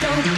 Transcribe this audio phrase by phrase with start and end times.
[0.00, 0.37] 当。